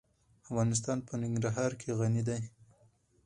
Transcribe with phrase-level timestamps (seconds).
[0.45, 2.41] افغانستان په ننګرهار غني دی.